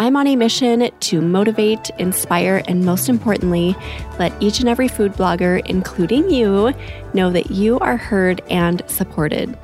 [0.00, 3.74] I'm on a mission to motivate, inspire, and most importantly,
[4.20, 6.72] let each and every food blogger, including you,
[7.14, 9.58] know that you are heard and supported.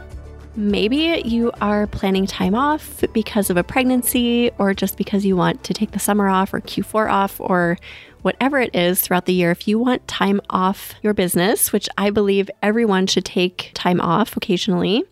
[0.57, 5.63] Maybe you are planning time off because of a pregnancy or just because you want
[5.65, 7.79] to take the summer off or Q4 off or
[8.25, 9.51] whatever it is throughout the year.
[9.51, 14.35] If you want time off your business, which I believe everyone should take time off
[14.35, 15.05] occasionally,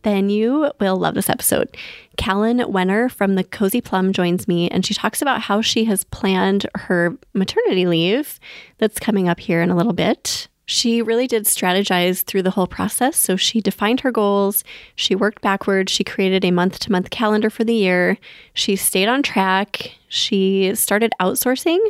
[0.00, 1.76] then you will love this episode.
[2.16, 6.04] Callan Wenner from the Cozy Plum joins me, and she talks about how she has
[6.04, 8.40] planned her maternity leave
[8.78, 10.48] that's coming up here in a little bit.
[10.64, 13.18] She really did strategize through the whole process.
[13.18, 17.50] So she defined her goals, she worked backwards, she created a month to month calendar
[17.50, 18.16] for the year,
[18.54, 21.80] she stayed on track, she started outsourcing.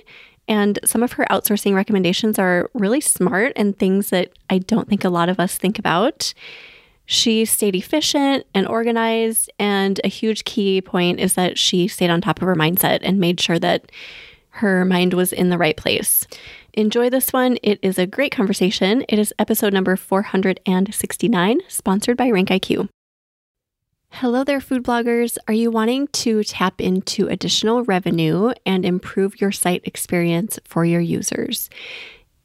[0.48, 5.04] And some of her outsourcing recommendations are really smart and things that I don't think
[5.04, 6.34] a lot of us think about.
[7.06, 9.50] She stayed efficient and organized.
[9.58, 13.18] And a huge key point is that she stayed on top of her mindset and
[13.18, 13.90] made sure that
[14.50, 16.26] her mind was in the right place.
[16.74, 17.58] Enjoy this one.
[17.62, 19.04] It is a great conversation.
[19.08, 22.88] It is episode number 469, sponsored by RankIQ.
[24.18, 25.38] Hello there, food bloggers.
[25.48, 31.00] Are you wanting to tap into additional revenue and improve your site experience for your
[31.00, 31.68] users?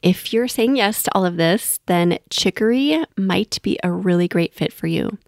[0.02, 4.56] If you're saying yes to all of this, then Chicory might be a really great
[4.56, 5.20] fit for you.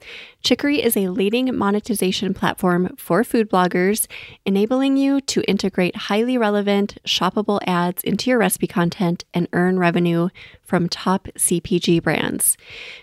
[0.44, 4.08] Chicory is a leading monetization platform for food bloggers,
[4.44, 10.30] enabling you to integrate highly relevant, shoppable ads into your recipe content and earn revenue
[10.64, 12.58] from top CPG brands.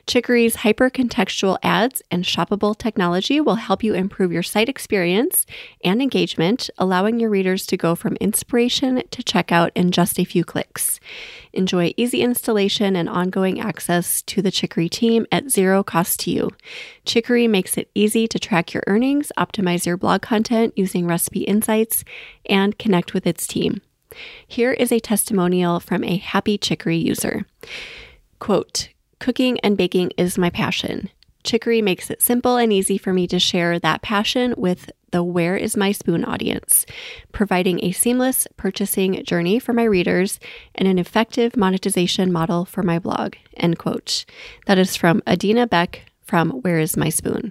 [0.06, 5.46] Chicory's hyper contextual ads and shoppable technology will help you improve your site experience
[5.84, 10.44] and engagement, allowing your readers to go from inspiration to checkout in just a few
[10.44, 10.98] clicks.
[11.52, 16.50] Enjoy easy installation and ongoing access to the Chicory team at zero cost to you.
[17.08, 22.04] Chicory makes it easy to track your earnings, optimize your blog content using recipe insights,
[22.44, 23.80] and connect with its team.
[24.46, 27.46] Here is a testimonial from a happy Chicory user.
[28.40, 31.08] Quote, Cooking and baking is my passion.
[31.44, 35.56] Chicory makes it simple and easy for me to share that passion with the Where
[35.56, 36.84] is My Spoon audience,
[37.32, 40.38] providing a seamless purchasing journey for my readers
[40.74, 43.36] and an effective monetization model for my blog.
[43.56, 44.26] End quote.
[44.66, 47.50] That is from Adina Beck from Where is My Spoon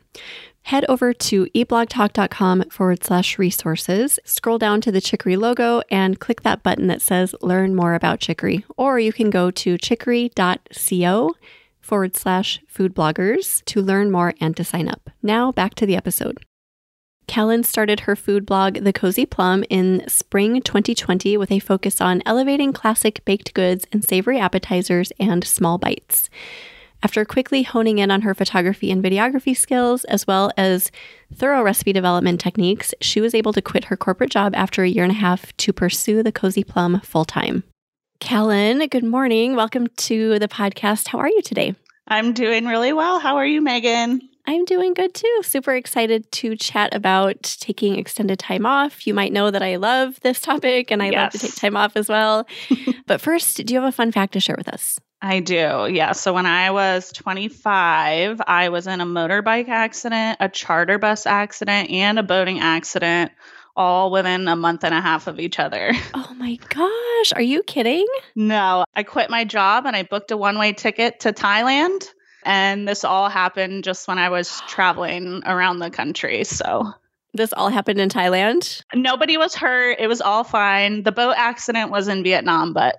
[0.68, 6.42] head over to eatblogtalk.com forward slash resources, scroll down to the Chicory logo, and click
[6.42, 8.66] that button that says Learn More About Chicory.
[8.76, 11.36] Or you can go to chicory.co
[11.80, 15.10] forward slash food bloggers to learn more and to sign up.
[15.24, 16.38] Now back to the episode.
[17.28, 22.22] Callan started her food blog, The Cozy Plum, in spring 2020 with a focus on
[22.26, 26.30] elevating classic baked goods and savory appetizers and small bites.
[27.04, 30.92] After quickly honing in on her photography and videography skills, as well as
[31.34, 35.04] thorough recipe development techniques, she was able to quit her corporate job after a year
[35.04, 37.64] and a half to pursue the Cozy Plum full time.
[38.20, 39.56] Callan, good morning.
[39.56, 41.10] Welcome to the podcast.
[41.10, 41.76] How are you today?
[42.08, 43.20] I'm doing really well.
[43.20, 44.22] How are you, Megan?
[44.48, 45.42] I'm doing good too.
[45.44, 49.06] Super excited to chat about taking extended time off.
[49.06, 51.14] You might know that I love this topic and I yes.
[51.16, 52.48] love to take time off as well.
[53.06, 55.00] but first, do you have a fun fact to share with us?
[55.22, 55.88] I do.
[55.92, 56.12] Yeah.
[56.12, 61.90] So when I was 25, I was in a motorbike accident, a charter bus accident,
[61.90, 63.32] and a boating accident
[63.76, 65.94] all within a month and a half of each other.
[66.14, 67.34] Oh my gosh.
[67.34, 68.06] Are you kidding?
[68.36, 68.86] No.
[68.96, 72.06] I quit my job and I booked a one way ticket to Thailand.
[72.46, 76.44] And this all happened just when I was traveling around the country.
[76.44, 76.94] So
[77.34, 78.82] this all happened in Thailand?
[78.94, 79.98] Nobody was hurt.
[80.00, 81.04] It was all fine.
[81.04, 82.98] The boat accident was in Vietnam, but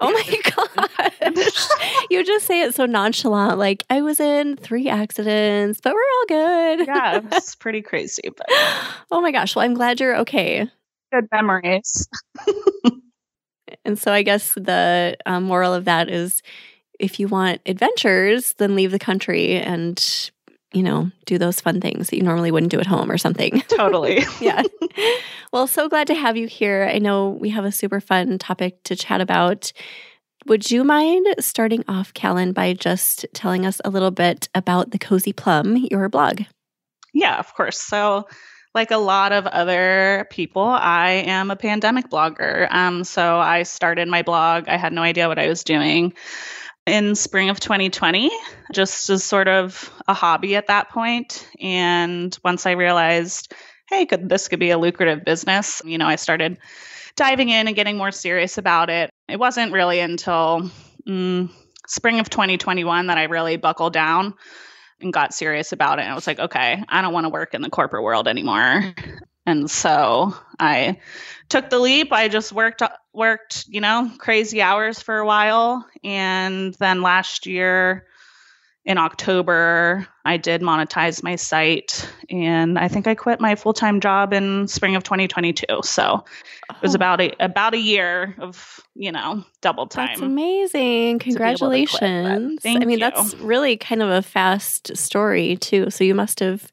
[0.00, 0.86] Oh my
[1.36, 1.68] gosh.
[2.10, 3.58] you just say it so nonchalant.
[3.58, 6.26] Like, I was in three accidents, but we're all
[6.76, 6.86] good.
[6.86, 8.30] yeah, it's pretty crazy.
[8.36, 8.46] But
[9.10, 9.54] oh my gosh.
[9.54, 10.68] Well, I'm glad you're okay.
[11.12, 12.08] Good memories.
[13.84, 16.42] and so I guess the um, moral of that is
[16.98, 20.30] if you want adventures, then leave the country and
[20.72, 23.60] you know, do those fun things that you normally wouldn't do at home or something.
[23.68, 24.24] Totally.
[24.40, 24.62] yeah.
[25.52, 26.90] Well, so glad to have you here.
[26.92, 29.72] I know we have a super fun topic to chat about.
[30.46, 34.98] Would you mind starting off, Callan, by just telling us a little bit about the
[34.98, 36.42] Cozy Plum, your blog?
[37.12, 37.80] Yeah, of course.
[37.80, 38.26] So,
[38.74, 42.72] like a lot of other people, I am a pandemic blogger.
[42.72, 44.66] Um, so I started my blog.
[44.66, 46.14] I had no idea what I was doing
[46.86, 48.30] in spring of 2020,
[48.72, 51.46] just as sort of a hobby at that point.
[51.60, 53.52] And once I realized,
[53.88, 56.58] hey, could this could be a lucrative business, you know, I started
[57.14, 59.10] diving in and getting more serious about it.
[59.28, 60.70] It wasn't really until
[61.06, 61.50] mm,
[61.86, 64.34] spring of 2021 that I really buckled down
[65.00, 66.02] and got serious about it.
[66.02, 68.94] And I was like, okay, I don't want to work in the corporate world anymore.
[69.44, 70.98] And so I
[71.48, 72.12] took the leap.
[72.12, 78.06] I just worked worked, you know, crazy hours for a while and then last year
[78.84, 84.32] in October, I did monetize my site and I think I quit my full-time job
[84.32, 85.64] in spring of 2022.
[85.84, 86.74] So oh.
[86.74, 86.96] it was oh.
[86.96, 90.08] about a about a year of, you know, double time.
[90.08, 91.20] That's amazing.
[91.20, 92.60] Congratulations.
[92.60, 92.98] Quit, I mean, you.
[92.98, 95.90] that's really kind of a fast story too.
[95.90, 96.72] So you must have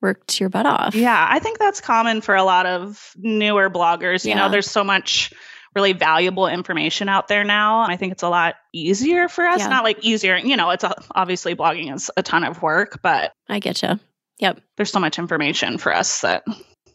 [0.00, 0.94] worked your butt off.
[0.94, 4.24] Yeah, I think that's common for a lot of newer bloggers.
[4.24, 4.38] You yeah.
[4.38, 5.32] know, there's so much
[5.74, 7.82] really valuable information out there now.
[7.82, 9.60] I think it's a lot easier for us.
[9.60, 9.68] Yeah.
[9.68, 13.32] Not like easier, you know, it's a, obviously blogging is a ton of work, but
[13.48, 14.00] I get you.
[14.40, 14.60] Yep.
[14.76, 16.42] There's so much information for us that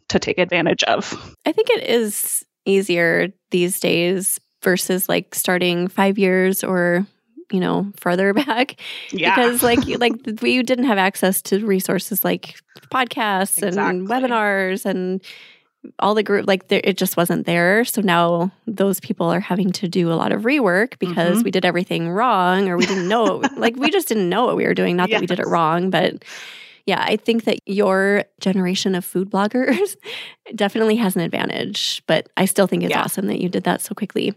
[0.10, 1.36] to take advantage of.
[1.46, 7.06] I think it is easier these days versus like starting 5 years or
[7.52, 8.80] you know further back
[9.12, 9.36] yeah.
[9.36, 12.56] because like like we didn't have access to resources like
[12.92, 14.00] podcasts exactly.
[14.00, 15.22] and webinars and
[16.00, 19.72] all the group like there, it just wasn't there so now those people are having
[19.72, 21.44] to do a lot of rework because mm-hmm.
[21.44, 24.66] we did everything wrong or we didn't know like we just didn't know what we
[24.66, 25.18] were doing not yes.
[25.18, 26.24] that we did it wrong but
[26.86, 29.96] yeah i think that your generation of food bloggers
[30.56, 33.04] definitely has an advantage but i still think it's yeah.
[33.04, 34.34] awesome that you did that so quickly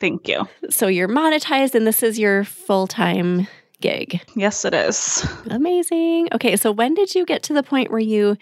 [0.00, 0.48] thank you.
[0.70, 3.46] So you're monetized and this is your full-time
[3.80, 4.20] gig.
[4.34, 5.26] Yes it is.
[5.50, 6.28] Amazing.
[6.32, 8.36] Okay so when did you get to the point where you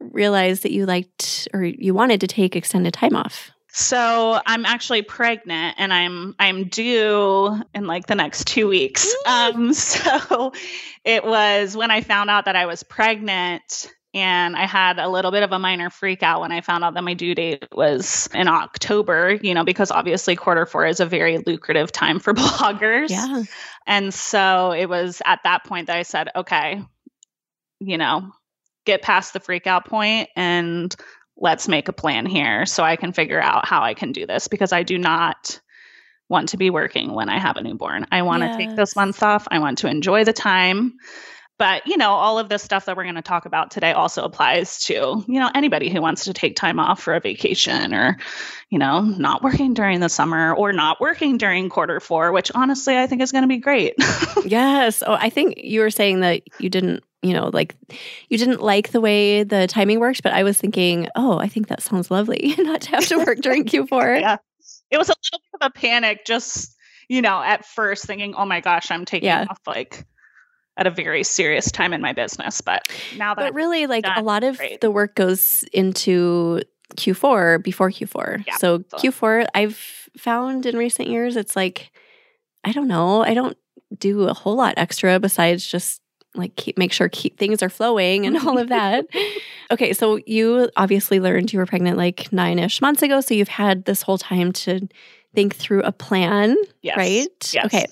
[0.00, 3.50] realized that you liked or you wanted to take extended time off?
[3.72, 9.14] So I'm actually pregnant and I'm I'm due in like the next two weeks.
[9.26, 10.52] Um, so
[11.04, 15.30] it was when I found out that I was pregnant and I had a little
[15.30, 18.28] bit of a minor freak out when I found out that my due date was
[18.34, 23.10] in October, you know, because obviously quarter four is a very lucrative time for bloggers.
[23.10, 23.44] Yeah.
[23.86, 26.82] And so it was at that point that I said, okay,
[27.78, 28.32] you know,
[28.84, 30.94] get past the freak out point and
[31.36, 34.48] let's make a plan here so I can figure out how I can do this
[34.48, 35.60] because I do not
[36.28, 38.06] want to be working when I have a newborn.
[38.10, 38.56] I want yes.
[38.56, 39.46] to take those months off.
[39.50, 40.94] I want to enjoy the time.
[41.60, 44.24] But, you know, all of this stuff that we're going to talk about today also
[44.24, 48.16] applies to, you know, anybody who wants to take time off for a vacation or,
[48.70, 52.96] you know, not working during the summer or not working during quarter four, which honestly
[52.96, 53.92] I think is going to be great.
[54.46, 55.02] yes.
[55.06, 57.76] Oh, I think you were saying that you didn't you know, like
[58.30, 61.68] you didn't like the way the timing worked, but I was thinking, oh, I think
[61.68, 64.20] that sounds lovely not to have to work during Q4.
[64.20, 64.38] yeah.
[64.90, 66.74] It was a little bit of a panic just,
[67.06, 69.44] you know, at first thinking, oh my gosh, I'm taking yeah.
[69.50, 70.06] off like
[70.80, 72.60] at a very serious time in my business.
[72.60, 74.80] But now that But really like done, a lot of great.
[74.80, 76.62] the work goes into
[76.96, 78.44] Q4 before Q4.
[78.46, 81.92] Yeah, so, so Q4 I've found in recent years it's like
[82.64, 83.56] I don't know, I don't
[83.98, 86.00] do a whole lot extra besides just
[86.34, 89.06] like keep, make sure keep things are flowing and all of that.
[89.70, 93.48] okay, so you obviously learned you were pregnant like nine ish months ago, so you've
[93.48, 94.88] had this whole time to
[95.34, 96.96] think through a plan, yes.
[96.96, 97.52] right?
[97.52, 97.64] Yes.
[97.66, 97.86] Okay,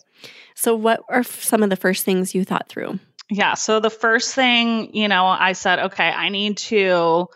[0.58, 2.98] so what are some of the first things you thought through?
[3.30, 7.28] Yeah, so the first thing, you know, I said, okay, I need to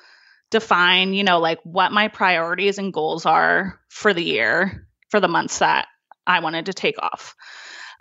[0.50, 5.29] define, you know, like what my priorities and goals are for the year, for the
[5.29, 5.87] months that
[6.26, 7.37] I wanted to take off.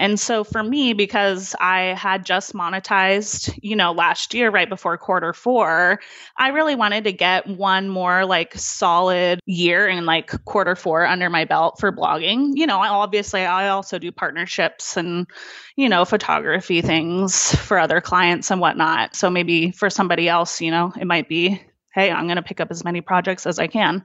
[0.02, 4.98] And so for me, because I had just monetized, you know, last year, right before
[4.98, 6.00] quarter four,
[6.36, 11.30] I really wanted to get one more like solid year in like quarter four under
[11.30, 12.54] my belt for blogging.
[12.56, 15.28] You know, obviously, I also do partnerships and,
[15.76, 19.16] you know, photography things for other clients and whatnot.
[19.16, 21.62] So maybe for somebody else, you know, it might be,
[21.94, 24.04] hey, I'm going to pick up as many projects as I can.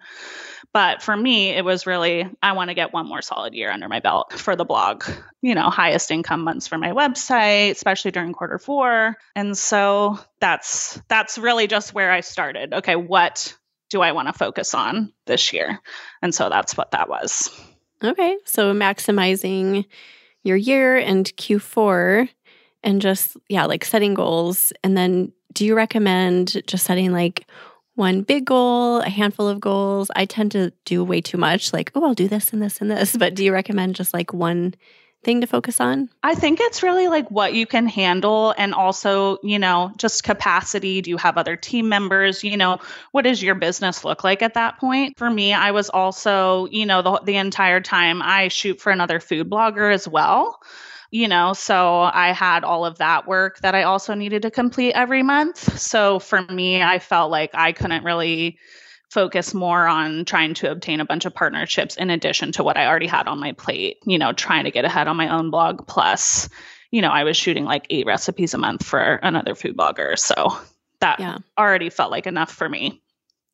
[0.76, 3.88] But for me, it was really, I want to get one more solid year under
[3.88, 5.04] my belt for the blog.
[5.40, 9.16] You know, highest income months for my website, especially during quarter four.
[9.34, 12.74] And so that's that's really just where I started.
[12.74, 13.56] Okay, what
[13.88, 15.80] do I want to focus on this year?
[16.20, 17.48] And so that's what that was.
[18.04, 18.36] Okay.
[18.44, 19.86] So maximizing
[20.42, 22.28] your year and Q4
[22.82, 24.74] and just yeah, like setting goals.
[24.84, 27.46] And then do you recommend just setting like
[27.96, 30.10] one big goal, a handful of goals.
[30.14, 32.90] I tend to do way too much, like, oh, I'll do this and this and
[32.90, 33.16] this.
[33.16, 34.74] But do you recommend just like one
[35.24, 36.08] thing to focus on?
[36.22, 41.00] I think it's really like what you can handle and also, you know, just capacity.
[41.00, 42.44] Do you have other team members?
[42.44, 42.78] You know,
[43.12, 45.18] what does your business look like at that point?
[45.18, 49.20] For me, I was also, you know, the, the entire time I shoot for another
[49.20, 50.60] food blogger as well
[51.10, 54.92] you know, so I had all of that work that I also needed to complete
[54.92, 55.78] every month.
[55.78, 58.58] So for me, I felt like I couldn't really
[59.10, 62.86] focus more on trying to obtain a bunch of partnerships in addition to what I
[62.86, 65.86] already had on my plate, you know, trying to get ahead on my own blog.
[65.86, 66.48] Plus,
[66.90, 70.18] you know, I was shooting like eight recipes a month for another food blogger.
[70.18, 70.58] So
[71.00, 71.38] that yeah.
[71.58, 73.00] already felt like enough for me.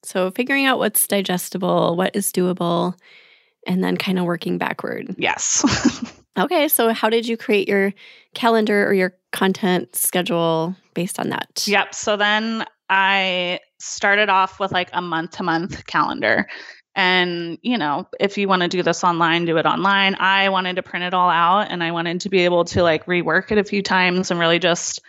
[0.04, 2.94] So figuring out what's digestible, what is doable,
[3.66, 5.14] and then kind of working backward.
[5.18, 5.62] Yes.
[6.38, 6.68] okay.
[6.68, 7.92] So, how did you create your
[8.34, 11.64] calendar or your content schedule based on that?
[11.66, 11.94] Yep.
[11.94, 16.46] So then I started off with like a month to month calendar.
[16.94, 20.14] And, you know, if you want to do this online, do it online.
[20.18, 23.06] I wanted to print it all out and I wanted to be able to like
[23.06, 25.00] rework it a few times and really just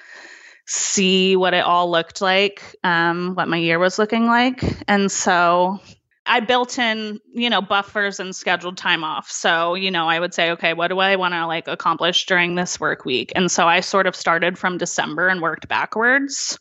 [0.65, 4.63] see what it all looked like, um, what my year was looking like.
[4.88, 5.82] And so
[6.25, 9.30] I built in, you know, buffers and scheduled time off.
[9.30, 12.56] So, you know, I would say, okay, what do I want to like accomplish during
[12.56, 13.34] this work week?
[13.36, 16.58] And so I sort of started from December and worked backwards.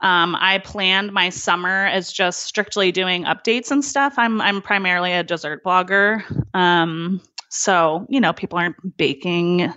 [0.00, 4.14] Um, I planned my summer as just strictly doing updates and stuff.
[4.18, 6.22] I'm I'm primarily a dessert blogger.
[6.54, 9.72] Um, so, you know, people aren't baking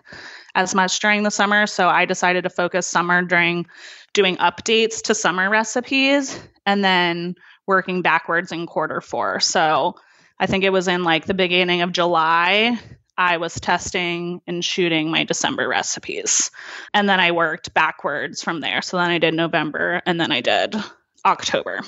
[0.55, 1.65] as much during the summer.
[1.67, 3.65] So I decided to focus summer during
[4.13, 7.35] doing updates to summer recipes and then
[7.69, 9.39] working backwards in quarter four.
[9.39, 9.95] So
[10.39, 12.79] I think it was in like the beginning of July.
[13.15, 16.49] I was testing and shooting my December recipes.
[16.95, 18.81] And then I worked backwards from there.
[18.81, 20.75] So then I did November and then I did
[21.23, 21.81] October.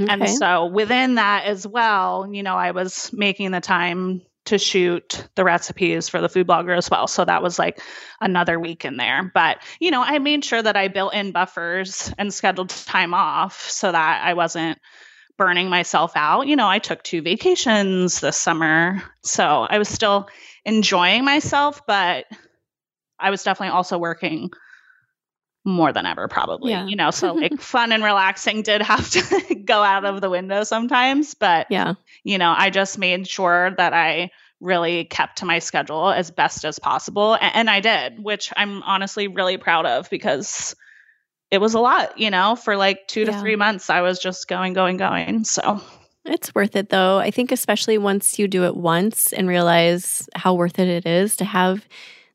[0.00, 0.10] Okay.
[0.10, 5.28] And so within that as well, you know, I was making the time to shoot
[5.36, 7.06] the recipes for the food blogger as well.
[7.06, 7.80] So that was like
[8.20, 9.30] another week in there.
[9.32, 13.68] But, you know, I made sure that I built in buffers and scheduled time off
[13.70, 14.78] so that I wasn't
[15.38, 16.46] burning myself out.
[16.46, 19.02] You know, I took two vacations this summer.
[19.22, 20.28] So I was still
[20.64, 22.26] enjoying myself, but
[23.18, 24.50] I was definitely also working
[25.64, 26.86] more than ever probably yeah.
[26.86, 30.64] you know so like fun and relaxing did have to go out of the window
[30.64, 34.28] sometimes but yeah you know i just made sure that i
[34.60, 38.82] really kept to my schedule as best as possible and, and i did which i'm
[38.82, 40.74] honestly really proud of because
[41.52, 44.48] it was a lot you know for like two to three months i was just
[44.48, 45.80] going going going so
[46.24, 50.54] it's worth it though i think especially once you do it once and realize how
[50.54, 51.86] worth it it is to have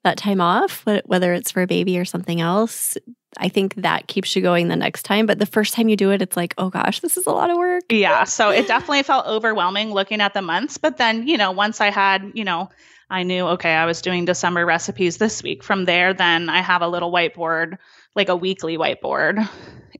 [0.08, 2.98] that time off, whether it's for a baby or something else,
[3.38, 5.26] I think that keeps you going the next time.
[5.26, 7.50] But the first time you do it, it's like, oh gosh, this is a lot
[7.50, 7.84] of work.
[7.92, 8.24] Yeah.
[8.24, 10.78] So it definitely felt overwhelming looking at the months.
[10.78, 12.70] But then, you know, once I had, you know,
[13.10, 15.64] I knew, okay, I was doing December recipes this week.
[15.64, 17.78] From there, then I have a little whiteboard,
[18.18, 19.48] like a weekly whiteboard,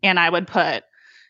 [0.04, 0.84] and I would put,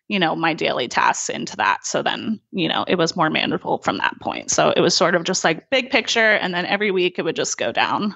[0.08, 1.86] you know, my daily tasks into that.
[1.86, 4.50] So then, you know, it was more manageable from that point.
[4.50, 6.32] So it was sort of just like big picture.
[6.32, 8.16] And then every week it would just go down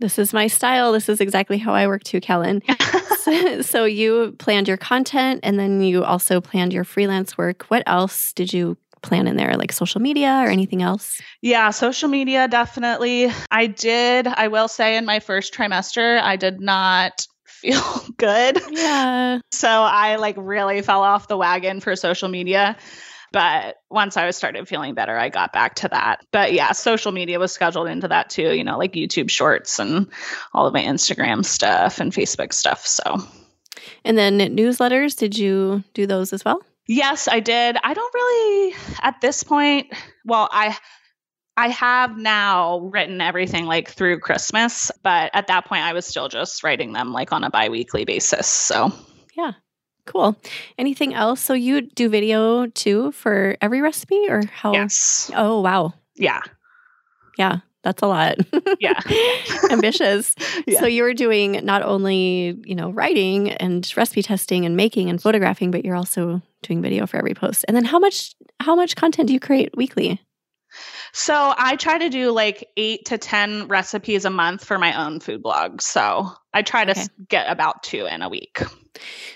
[0.00, 0.92] this is my style.
[0.92, 2.62] This is exactly how I work too, Callan.
[3.20, 7.64] so, so, you planned your content and then you also planned your freelance work.
[7.68, 11.20] What else did you plan in there, like social media or anything else?
[11.42, 13.30] Yeah, social media, definitely.
[13.50, 17.26] I did, I will say, in my first trimester, I did not
[17.64, 18.60] feel good.
[18.70, 19.40] Yeah.
[19.50, 22.76] So I like really fell off the wagon for social media.
[23.32, 26.24] But once I started feeling better, I got back to that.
[26.30, 30.06] But yeah, social media was scheduled into that too, you know, like YouTube shorts and
[30.52, 32.86] all of my Instagram stuff and Facebook stuff.
[32.86, 33.18] So,
[34.04, 36.62] and then newsletters, did you do those as well?
[36.86, 37.76] Yes, I did.
[37.82, 39.92] I don't really at this point,
[40.24, 40.76] well, I
[41.56, 46.28] I have now written everything like through Christmas, but at that point I was still
[46.28, 48.46] just writing them like on a biweekly basis.
[48.46, 48.92] So,
[49.36, 49.52] yeah.
[50.06, 50.36] Cool.
[50.76, 51.40] Anything else?
[51.40, 54.72] So you do video too for every recipe or how?
[54.72, 55.30] Yes.
[55.34, 55.94] Oh, wow.
[56.14, 56.42] Yeah.
[57.38, 57.58] Yeah.
[57.84, 58.38] That's a lot.
[58.80, 58.98] Yeah.
[59.70, 60.34] Ambitious.
[60.66, 60.80] Yeah.
[60.80, 65.20] So you were doing not only, you know, writing and recipe testing and making and
[65.20, 67.66] photographing, but you're also doing video for every post.
[67.68, 70.22] And then how much how much content do you create weekly?
[71.16, 75.20] So I try to do like eight to 10 recipes a month for my own
[75.20, 75.80] food blog.
[75.80, 77.06] So I try to okay.
[77.28, 78.60] get about two in a week.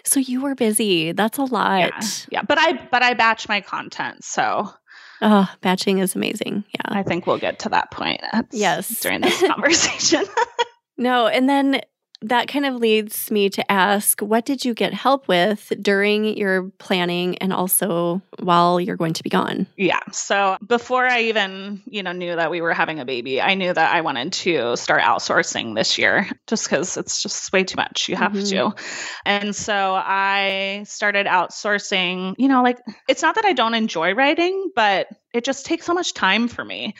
[0.02, 1.12] So you were busy.
[1.12, 1.80] That's a lot.
[1.80, 2.00] Yeah.
[2.30, 2.42] yeah.
[2.42, 4.24] But I but I batch my content.
[4.24, 4.72] So
[5.20, 6.64] Oh, batching is amazing.
[6.74, 6.80] Yeah.
[6.98, 8.20] I think we'll get to that point.
[8.50, 9.00] Yes.
[9.00, 10.24] During this conversation.
[10.96, 11.80] no, and then
[12.22, 16.70] that kind of leads me to ask what did you get help with during your
[16.78, 19.66] planning and also while you're going to be gone?
[19.76, 20.00] Yeah.
[20.10, 23.72] So before I even, you know, knew that we were having a baby, I knew
[23.72, 28.08] that I wanted to start outsourcing this year just because it's just way too much.
[28.08, 28.72] You have mm-hmm.
[28.74, 28.82] to.
[29.24, 34.70] And so I started outsourcing, you know, like it's not that I don't enjoy writing,
[34.74, 36.94] but it just takes so much time for me.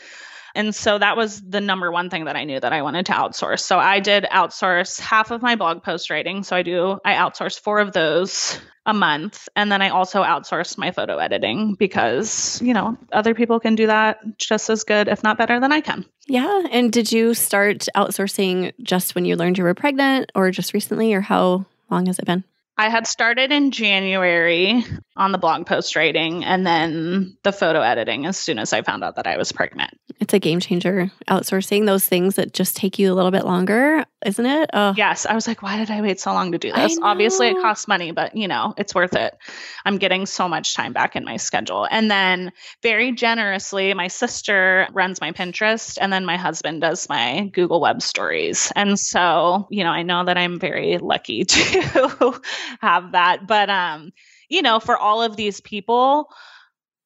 [0.59, 3.13] And so that was the number one thing that I knew that I wanted to
[3.13, 3.61] outsource.
[3.61, 6.43] So I did outsource half of my blog post writing.
[6.43, 9.49] So I do, I outsource four of those a month.
[9.55, 13.87] And then I also outsource my photo editing because, you know, other people can do
[13.87, 16.05] that just as good, if not better than I can.
[16.27, 16.65] Yeah.
[16.73, 21.15] And did you start outsourcing just when you learned you were pregnant or just recently,
[21.15, 22.43] or how long has it been?
[22.79, 24.85] I had started in January
[25.17, 29.03] on the blog post writing and then the photo editing as soon as I found
[29.03, 29.99] out that I was pregnant.
[30.21, 34.05] It's a game changer outsourcing those things that just take you a little bit longer,
[34.25, 34.71] isn't it?
[34.73, 34.95] Oh.
[34.97, 35.27] Yes.
[35.27, 36.99] I was like, why did I wait so long to do this?
[37.03, 39.37] Obviously, it costs money, but you know, it's worth it.
[39.85, 41.87] I'm getting so much time back in my schedule.
[41.91, 47.51] And then, very generously, my sister runs my Pinterest and then my husband does my
[47.53, 48.73] Google Web Stories.
[48.75, 52.41] And so, you know, I know that I'm very lucky to
[52.81, 53.47] have that.
[53.47, 54.13] But, um,
[54.49, 56.29] you know, for all of these people,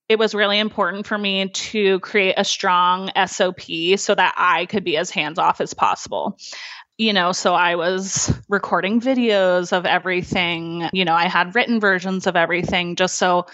[0.08, 3.62] it was really important for me to create a strong SOP
[3.96, 6.38] so that I could be as hands off as possible.
[6.98, 10.88] You know, so I was recording videos of everything.
[10.92, 13.46] You know, I had written versions of everything just so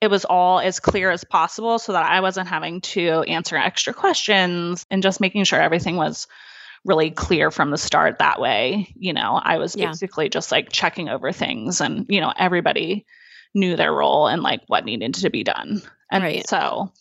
[0.00, 3.94] it was all as clear as possible so that I wasn't having to answer extra
[3.94, 6.26] questions and just making sure everything was
[6.84, 8.92] really clear from the start that way.
[8.96, 9.86] You know, I was yeah.
[9.86, 13.06] basically just like checking over things and, you know, everybody
[13.54, 15.82] knew their role and like what needed to be done.
[16.10, 16.48] And right.
[16.48, 16.92] so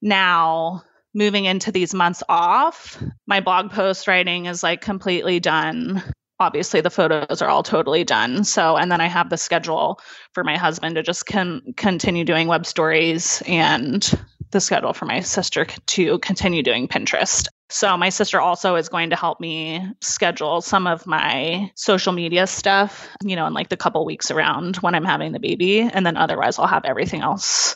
[0.00, 0.82] now
[1.16, 6.02] moving into these months off, my blog post writing is like completely done.
[6.38, 8.44] Obviously, the photos are all totally done.
[8.44, 9.98] So, and then I have the schedule
[10.34, 14.08] for my husband to just con- continue doing web stories and
[14.50, 17.48] the schedule for my sister to continue doing Pinterest.
[17.70, 22.46] So my sister also is going to help me schedule some of my social media
[22.46, 25.80] stuff, you know, in like the couple weeks around when I'm having the baby.
[25.80, 27.74] And then otherwise I'll have everything else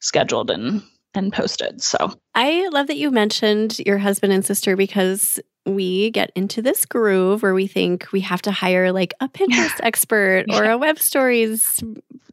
[0.00, 0.82] scheduled and
[1.14, 1.82] and posted.
[1.82, 6.84] So I love that you mentioned your husband and sister because we get into this
[6.84, 10.98] groove where we think we have to hire like a Pinterest expert or a web
[10.98, 11.82] stories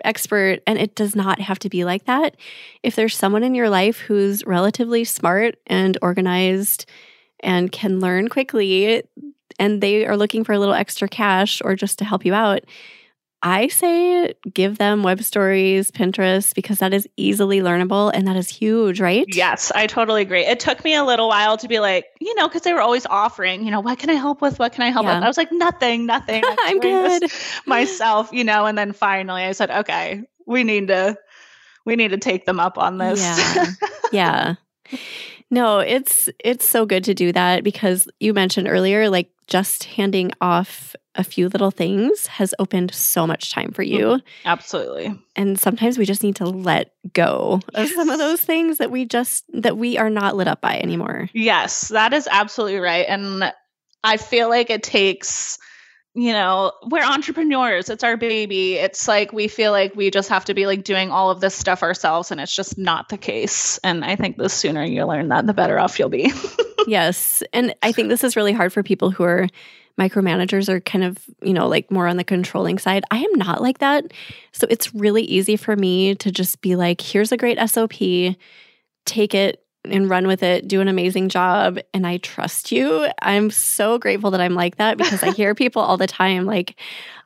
[0.04, 0.62] expert.
[0.68, 2.36] And it does not have to be like that.
[2.84, 6.86] If there's someone in your life who's relatively smart and organized
[7.42, 9.04] and can learn quickly,
[9.60, 12.62] and they are looking for a little extra cash or just to help you out,
[13.44, 18.48] I say give them web stories, Pinterest, because that is easily learnable and that is
[18.50, 19.26] huge, right?
[19.30, 20.46] Yes, I totally agree.
[20.46, 23.06] It took me a little while to be like, you know, because they were always
[23.08, 24.60] offering, you know, what can I help with?
[24.60, 25.16] What can I help yeah.
[25.16, 25.24] with?
[25.24, 26.44] I was like, nothing, nothing.
[26.46, 27.32] I'm, I'm good
[27.66, 28.68] myself, you know.
[28.68, 31.18] And then finally, I said, okay, we need to,
[31.86, 33.22] we need to take them up on this.
[33.22, 33.66] Yeah,
[34.12, 34.56] yeah.
[35.52, 40.32] No, it's it's so good to do that because you mentioned earlier, like just handing
[40.40, 44.06] off a few little things has opened so much time for you.
[44.06, 45.14] Mm, absolutely.
[45.36, 47.94] And sometimes we just need to let go of yes.
[47.94, 51.30] some of those things that we just that we are not lit up by anymore.
[51.34, 53.06] Yes, that is absolutely right.
[53.10, 53.52] And
[54.06, 55.60] I feel like it takes
[56.14, 57.90] you know, we're entrepreneurs.
[57.90, 58.74] It's our baby.
[58.74, 61.56] It's like we feel like we just have to be like doing all of this
[61.56, 63.80] stuff ourselves, and it's just not the case.
[63.84, 66.32] And I think the sooner you learn that, the better off you'll be.
[66.88, 67.44] yes.
[67.54, 69.48] And I think this is really hard for people who are
[70.00, 73.04] micromanagers or kind of, you know, like more on the controlling side.
[73.12, 74.12] I am not like that.
[74.52, 78.36] So it's really easy for me to just be like, here's a great SOP,
[79.06, 83.08] take it, and run with it, do an amazing job, and I trust you.
[83.22, 86.80] I'm so grateful that I'm like that because I hear people all the time like,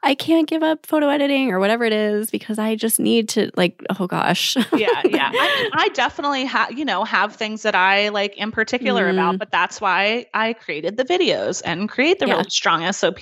[0.03, 3.49] I can't give up photo editing or whatever it is because I just need to
[3.55, 4.55] like, oh gosh.
[4.73, 5.31] yeah, yeah.
[5.33, 9.13] I, I definitely have, you know, have things that I like in particular mm.
[9.13, 12.35] about, but that's why I created the videos and create the yeah.
[12.35, 13.19] really strong SOP.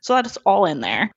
[0.00, 1.12] So that's all in there.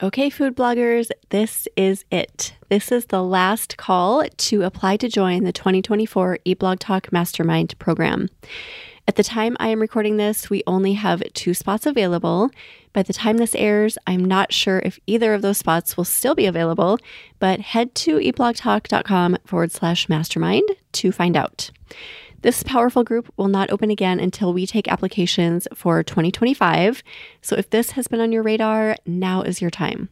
[0.00, 2.54] Okay, food bloggers, this is it.
[2.68, 7.76] This is the last call to apply to join the 2024 Eat Blog Talk Mastermind
[7.80, 8.28] program.
[9.08, 12.48] At the time I am recording this, we only have two spots available.
[12.92, 16.36] By the time this airs, I'm not sure if either of those spots will still
[16.36, 17.00] be available,
[17.40, 21.72] but head to eatblogtalk.com forward slash mastermind to find out.
[22.42, 27.02] This powerful group will not open again until we take applications for 2025.
[27.42, 30.08] So if this has been on your radar, now is your time.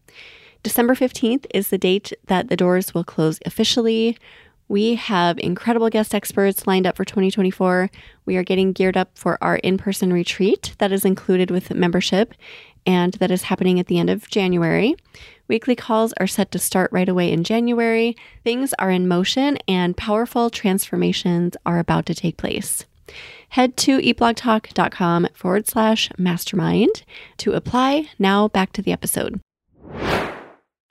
[0.64, 4.18] December 15th is the date that the doors will close officially.
[4.66, 7.88] We have incredible guest experts lined up for 2024.
[8.24, 12.34] We are getting geared up for our in person retreat that is included with membership
[12.86, 14.94] and that is happening at the end of January.
[15.48, 18.16] Weekly calls are set to start right away in January.
[18.44, 22.84] Things are in motion and powerful transformations are about to take place.
[23.50, 27.04] Head to eatblogtalk.com forward slash mastermind
[27.38, 28.08] to apply.
[28.18, 29.40] Now back to the episode.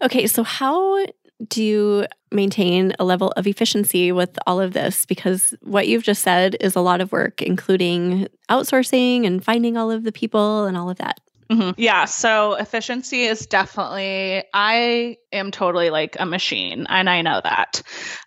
[0.02, 1.06] Okay, so how
[1.48, 5.06] do you maintain a level of efficiency with all of this?
[5.06, 9.92] Because what you've just said is a lot of work, including outsourcing and finding all
[9.92, 11.20] of the people and all of that.
[11.50, 11.72] Mm-hmm.
[11.78, 12.06] Yeah.
[12.06, 17.84] So efficiency is definitely, I am totally like a machine and I know that.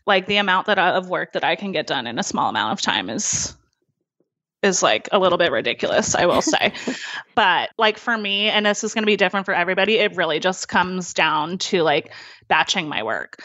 [0.07, 2.49] Like the amount that I, of work that I can get done in a small
[2.49, 3.55] amount of time is
[4.63, 6.73] is like a little bit ridiculous, I will say.
[7.37, 10.41] but like for me, and this is going to be different for everybody, it really
[10.41, 12.13] just comes down to like
[12.49, 13.41] batching my work.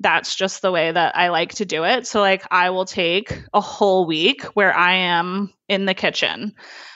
[0.00, 2.06] That's just the way that I like to do it.
[2.06, 6.54] So, like, I will take a whole week where I am in the kitchen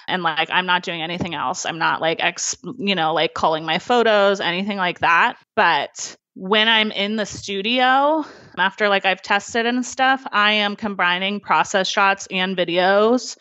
[0.08, 1.66] and like I'm not doing anything else.
[1.66, 5.36] I'm not like ex, you know, like culling my photos, anything like that.
[5.54, 8.24] But when I'm in the studio,
[8.56, 13.36] after like I've tested and stuff, I am combining process shots and videos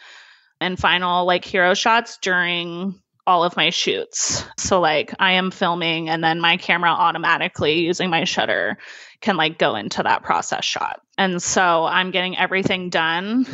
[0.60, 4.46] and final like hero shots during all of my shoots.
[4.58, 8.78] So like I am filming and then my camera automatically using my shutter
[9.22, 11.02] can like go into that process shot.
[11.18, 13.46] And so I'm getting everything done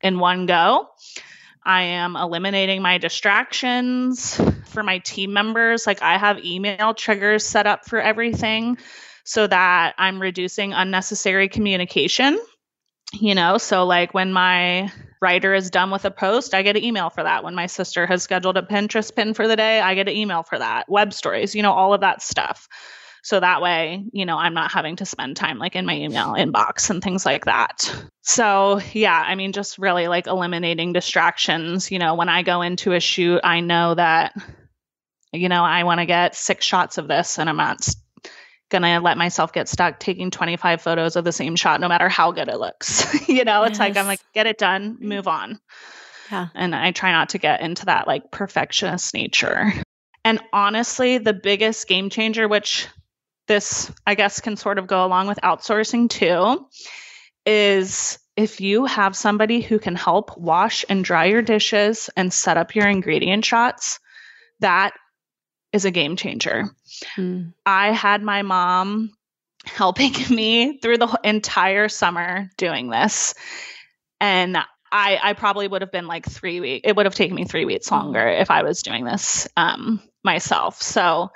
[0.00, 0.88] in one go.
[1.66, 5.84] I am eliminating my distractions for my team members.
[5.84, 8.78] Like I have email triggers set up for everything
[9.24, 12.38] so that I'm reducing unnecessary communication.
[13.12, 16.84] You know, so like when my writer is done with a post, I get an
[16.84, 17.42] email for that.
[17.42, 20.44] When my sister has scheduled a Pinterest pin for the day, I get an email
[20.44, 20.88] for that.
[20.88, 22.68] Web stories, you know, all of that stuff.
[23.26, 26.34] So that way, you know, I'm not having to spend time like in my email
[26.34, 27.92] inbox and things like that.
[28.22, 31.90] So, yeah, I mean, just really like eliminating distractions.
[31.90, 34.32] You know, when I go into a shoot, I know that,
[35.32, 37.88] you know, I want to get six shots of this and I'm not
[38.68, 42.08] going to let myself get stuck taking 25 photos of the same shot, no matter
[42.08, 43.28] how good it looks.
[43.28, 43.80] you know, it's yes.
[43.80, 45.58] like, I'm like, get it done, move on.
[46.30, 46.46] Yeah.
[46.54, 49.72] And I try not to get into that like perfectionist nature.
[50.24, 52.86] And honestly, the biggest game changer, which
[53.46, 56.66] this, I guess, can sort of go along with outsourcing too,
[57.44, 62.56] is if you have somebody who can help wash and dry your dishes and set
[62.56, 63.98] up your ingredient shots,
[64.60, 64.92] that
[65.72, 66.64] is a game changer.
[67.16, 67.52] Mm.
[67.64, 69.12] I had my mom
[69.64, 73.34] helping me through the entire summer doing this.
[74.20, 74.56] And
[74.92, 76.88] I, I probably would have been like three weeks.
[76.88, 80.80] It would have taken me three weeks longer if I was doing this um, myself.
[80.80, 81.30] So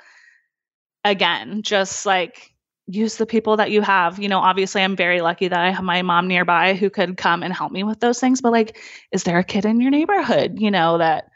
[1.03, 2.51] again, just like
[2.87, 4.19] use the people that you have.
[4.19, 7.43] You know, obviously, I'm very lucky that I have my mom nearby who could come
[7.43, 8.41] and help me with those things.
[8.41, 8.77] But like,
[9.11, 11.29] is there a kid in your neighborhood, you know, that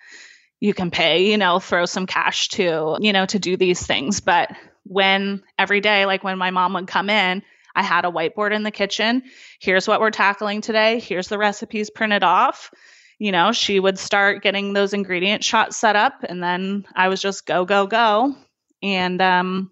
[0.59, 4.19] you can pay, you know, throw some cash to, you know, to do these things?
[4.19, 4.51] But
[4.83, 7.43] when every day, like when my mom would come in,
[7.75, 9.23] I had a whiteboard in the kitchen.
[9.59, 10.99] Here's what we're tackling today.
[10.99, 12.71] Here's the recipes printed off.
[13.17, 17.21] You know, she would start getting those ingredient shots set up, and then I was
[17.21, 18.35] just go, go, go
[18.81, 19.71] and um,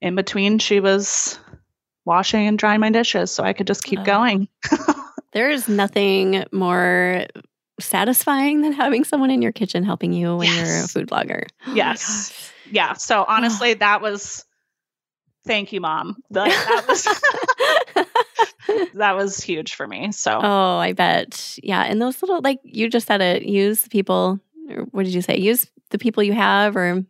[0.00, 1.38] in between, she was
[2.04, 4.48] washing and drying my dishes so I could just keep uh, going.
[5.32, 7.26] there is nothing more
[7.78, 10.68] satisfying than having someone in your kitchen helping you when yes.
[10.68, 11.46] you're a food blogger.
[11.66, 12.52] Oh yes.
[12.70, 12.94] Yeah.
[12.94, 14.44] So honestly, that was
[15.46, 16.16] thank you, mom.
[16.30, 17.04] Like, that was
[18.94, 20.12] that was huge for me.
[20.12, 21.58] So Oh, I bet.
[21.62, 21.82] Yeah.
[21.82, 25.38] And those little like you just said it, use people or what did you say?
[25.38, 27.04] Use the people you have or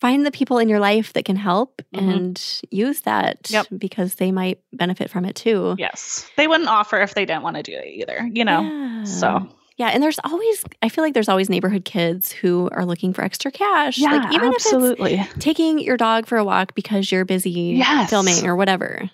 [0.00, 2.08] find the people in your life that can help mm-hmm.
[2.08, 3.66] and use that yep.
[3.76, 5.74] because they might benefit from it too.
[5.78, 6.30] Yes.
[6.36, 8.62] They wouldn't offer if they didn't want to do it either, you know?
[8.62, 9.04] Yeah.
[9.04, 9.48] So.
[9.76, 13.22] Yeah, and there's always I feel like there's always neighborhood kids who are looking for
[13.22, 13.96] extra cash.
[13.96, 15.14] Yeah, like even absolutely.
[15.14, 18.10] if it's taking your dog for a walk because you're busy yes.
[18.10, 19.08] filming or whatever.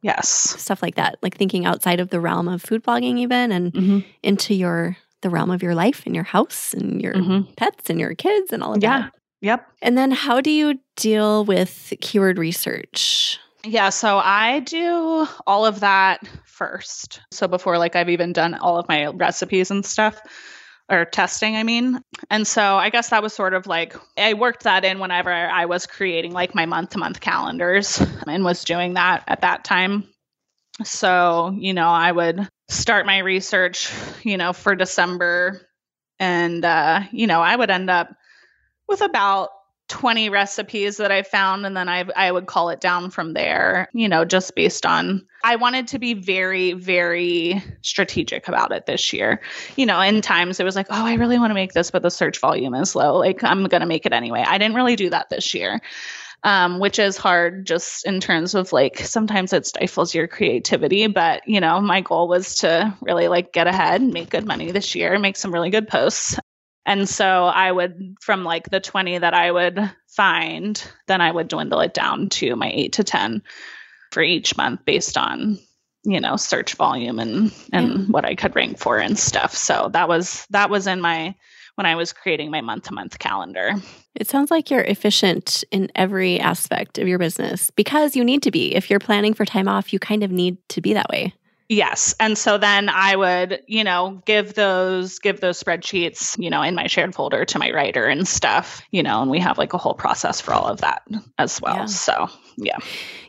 [0.00, 0.28] Yes.
[0.28, 1.18] Stuff like that.
[1.20, 3.98] Like thinking outside of the realm of food blogging even and mm-hmm.
[4.22, 7.52] into your the realm of your life and your house and your mm-hmm.
[7.54, 9.00] pets and your kids and all of yeah.
[9.00, 9.12] that.
[9.40, 9.66] Yep.
[9.82, 13.38] And then how do you deal with keyword research?
[13.64, 17.20] Yeah, so I do all of that first.
[17.32, 20.20] So before like I've even done all of my recipes and stuff
[20.88, 22.00] or testing, I mean.
[22.30, 25.66] And so I guess that was sort of like I worked that in whenever I
[25.66, 30.08] was creating like my month to month calendars and was doing that at that time.
[30.84, 35.60] So, you know, I would start my research, you know, for December
[36.18, 38.08] and uh, you know, I would end up
[38.88, 39.50] with about
[39.88, 43.88] 20 recipes that I found and then I I would call it down from there,
[43.94, 49.12] you know, just based on I wanted to be very very strategic about it this
[49.12, 49.40] year.
[49.76, 52.02] You know, in times it was like, "Oh, I really want to make this but
[52.02, 53.16] the search volume is low.
[53.16, 55.80] Like I'm going to make it anyway." I didn't really do that this year.
[56.44, 61.08] Um, which is hard just in terms of like sometimes it stifles your creativity.
[61.08, 64.70] But, you know, my goal was to really like get ahead and make good money
[64.70, 66.38] this year, make some really good posts.
[66.88, 71.48] And so I would, from like the 20 that I would find, then I would
[71.48, 73.42] dwindle it down to my eight to 10
[74.10, 75.58] for each month based on,
[76.04, 78.04] you know, search volume and, and yeah.
[78.06, 79.54] what I could rank for and stuff.
[79.54, 81.34] So that was, that was in my,
[81.74, 83.72] when I was creating my month to month calendar.
[84.14, 88.50] It sounds like you're efficient in every aspect of your business because you need to
[88.50, 88.74] be.
[88.74, 91.34] If you're planning for time off, you kind of need to be that way.
[91.68, 92.14] Yes.
[92.18, 96.74] And so then I would, you know, give those give those spreadsheets, you know, in
[96.74, 99.78] my shared folder to my writer and stuff, you know, and we have like a
[99.78, 101.02] whole process for all of that
[101.36, 101.76] as well.
[101.76, 101.84] Yeah.
[101.86, 102.78] So, yeah.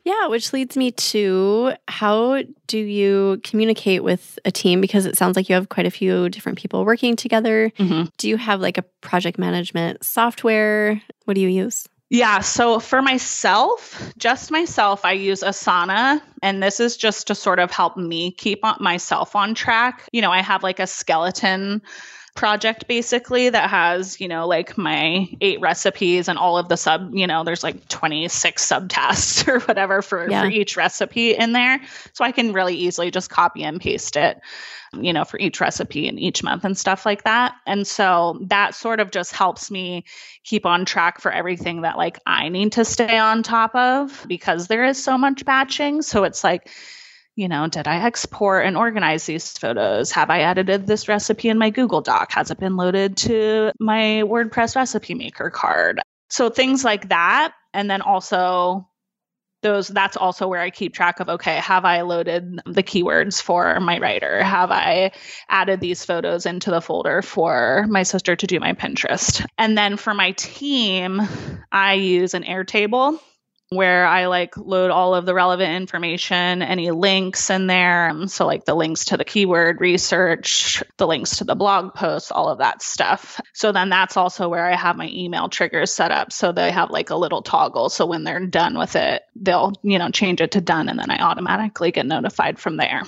[0.06, 5.36] Yeah, which leads me to how do you communicate with a team because it sounds
[5.36, 7.72] like you have quite a few different people working together.
[7.78, 8.08] Mm-hmm.
[8.18, 11.02] Do you have like a project management software?
[11.26, 11.88] What do you use?
[12.10, 12.40] Yeah.
[12.40, 16.22] So for myself, just myself, I use Asana.
[16.42, 20.08] And this is just to sort of help me keep myself on track.
[20.12, 21.82] You know, I have like a skeleton
[22.36, 27.14] project basically that has, you know, like my eight recipes and all of the sub,
[27.14, 30.42] you know, there's like 26 subtasks or whatever for, yeah.
[30.42, 31.82] for each recipe in there.
[32.14, 34.40] So I can really easily just copy and paste it
[34.94, 37.54] you know, for each recipe and each month and stuff like that.
[37.68, 40.06] And so that sort of just helps me
[40.44, 44.68] keep on track for everything that like I need to stay on top of because
[44.68, 46.02] there is so much batching.
[46.02, 46.70] So it's like,
[47.40, 50.12] you know, did I export and organize these photos?
[50.12, 52.34] Have I edited this recipe in my Google Doc?
[52.34, 56.02] Has it been loaded to my WordPress recipe maker card?
[56.30, 57.54] So things like that.
[57.74, 58.90] And then also
[59.62, 63.80] those that's also where I keep track of okay, have I loaded the keywords for
[63.80, 64.44] my writer?
[64.44, 65.12] Have I
[65.48, 69.46] added these photos into the folder for my sister to do my Pinterest?
[69.58, 71.22] And then for my team,
[71.72, 73.20] I use an Airtable
[73.70, 78.10] where I like load all of the relevant information, any links in there.
[78.10, 82.32] Um, so, like the links to the keyword research, the links to the blog posts,
[82.32, 83.40] all of that stuff.
[83.54, 86.32] So, then that's also where I have my email triggers set up.
[86.32, 87.90] So, they have like a little toggle.
[87.90, 91.12] So, when they're done with it, they'll, you know, change it to done and then
[91.12, 93.04] I automatically get notified from there.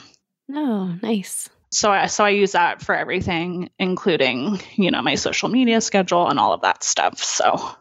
[0.54, 1.50] Oh, nice.
[1.74, 6.28] So I so I use that for everything, including, you know, my social media schedule
[6.28, 7.24] and all of that stuff.
[7.24, 7.76] So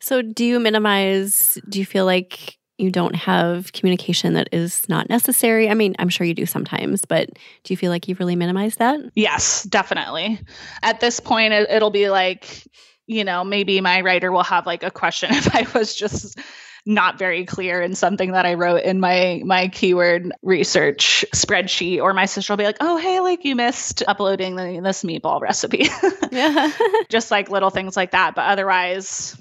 [0.00, 1.58] so, do you minimize?
[1.68, 5.68] Do you feel like you don't have communication that is not necessary?
[5.68, 7.28] I mean, I'm sure you do sometimes, but
[7.64, 9.00] do you feel like you've really minimized that?
[9.14, 10.40] Yes, definitely.
[10.82, 12.66] At this point, it, it'll be like,
[13.06, 16.38] you know, maybe my writer will have like a question if I was just
[16.86, 22.14] not very clear in something that I wrote in my my keyword research spreadsheet, or
[22.14, 25.88] my sister will be like, "Oh, hey, like you missed uploading the, this meatball recipe."
[26.32, 26.72] yeah.
[27.08, 29.36] just like little things like that, but otherwise,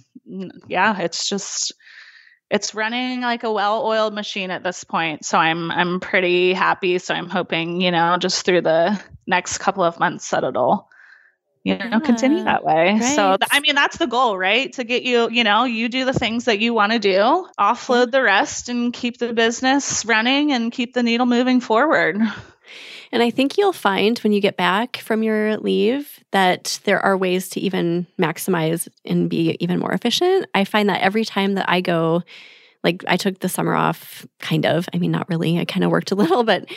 [0.68, 1.74] yeah, it's just
[2.50, 5.26] it's running like a well-oiled machine at this point.
[5.26, 6.98] So I'm I'm pretty happy.
[7.00, 10.90] So I'm hoping, you know, just through the next couple of months that it'll
[11.64, 13.16] you know yeah, continue that way right.
[13.16, 16.06] so th- i mean that's the goal right to get you you know you do
[16.06, 18.12] the things that you want to do offload mm-hmm.
[18.12, 22.18] the rest and keep the business running and keep the needle moving forward
[23.12, 27.18] and I think you'll find when you get back from your leave that there are
[27.18, 30.46] ways to even maximize and be even more efficient.
[30.54, 32.24] I find that every time that I go,
[32.84, 34.88] like I took the summer off, kind of.
[34.94, 35.60] I mean, not really.
[35.60, 36.70] I kind of worked a little, but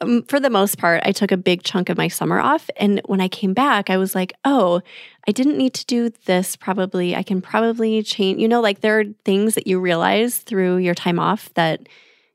[0.00, 2.70] um, for the most part, I took a big chunk of my summer off.
[2.76, 4.80] And when I came back, I was like, oh,
[5.28, 6.56] I didn't need to do this.
[6.56, 8.40] Probably, I can probably change.
[8.40, 11.88] You know, like there are things that you realize through your time off that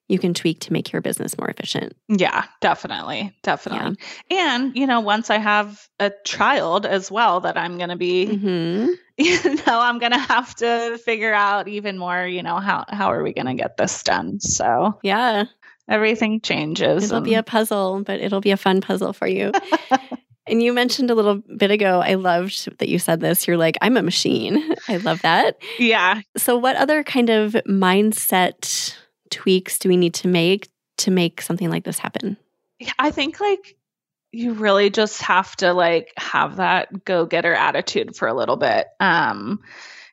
[0.08, 1.96] you can tweak to make your business more efficient.
[2.08, 3.36] Yeah, definitely.
[3.44, 3.98] Definitely.
[4.30, 4.56] Yeah.
[4.56, 8.28] And, you know, once I have a child as well that I'm going to be,
[8.28, 8.92] mm-hmm.
[9.18, 13.12] you know, I'm going to have to figure out even more, you know, how, how
[13.12, 14.40] are we going to get this done?
[14.40, 15.46] So, yeah,
[15.90, 17.06] everything changes.
[17.06, 17.26] It'll and...
[17.26, 19.52] be a puzzle, but it'll be a fun puzzle for you.
[20.50, 23.48] And you mentioned a little bit ago, I loved that you said this.
[23.48, 24.74] You're like, I'm a machine.
[24.88, 25.58] I love that.
[25.78, 26.22] Yeah.
[26.38, 28.96] So, what other kind of mindset
[29.30, 32.38] tweaks do we need to make to make something like this happen?
[32.80, 33.78] Yeah, I think like
[34.32, 38.88] you really just have to like have that go-getter attitude for a little bit.
[39.00, 39.62] Um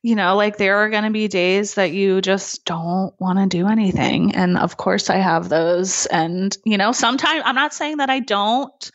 [0.02, 3.46] you know, like there are going to be days that you just don't want to
[3.46, 4.34] do anything.
[4.34, 8.20] And of course I have those and you know, sometimes I'm not saying that I
[8.20, 8.90] don't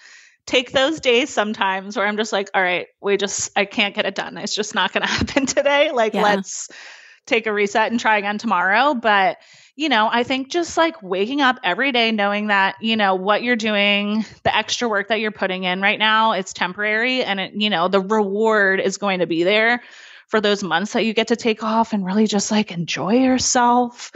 [0.49, 4.05] take those days sometimes where I'm just like, all right, we just, I can't get
[4.05, 4.38] it done.
[4.38, 5.91] It's just not going to happen today.
[5.91, 6.23] Like, yeah.
[6.23, 6.69] let's
[7.30, 8.94] take a reset and try again tomorrow.
[8.94, 9.38] But,
[9.76, 13.44] you know, I think just like waking up every day knowing that, you know, what
[13.44, 17.54] you're doing, the extra work that you're putting in right now, it's temporary and it,
[17.54, 19.82] you know, the reward is going to be there
[20.28, 24.12] for those months that you get to take off and really just like enjoy yourself.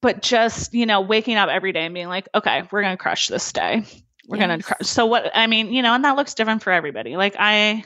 [0.00, 3.02] But just, you know, waking up every day and being like, okay, we're going to
[3.02, 3.84] crush this day.
[4.28, 4.46] We're yes.
[4.46, 4.86] going to crush.
[4.86, 7.16] So, what I mean, you know, and that looks different for everybody.
[7.16, 7.84] Like, I,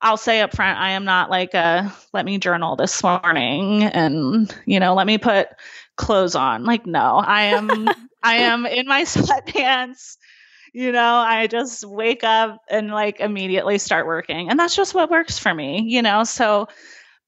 [0.00, 4.54] I'll say up front, I am not like a let me journal this morning and,
[4.66, 5.48] you know, let me put
[5.96, 6.64] clothes on.
[6.64, 7.90] Like, no, I am,
[8.22, 10.16] I am in my sweatpants
[10.76, 14.50] you know, I just wake up and like immediately start working.
[14.50, 16.24] And that's just what works for me, you know?
[16.24, 16.68] So,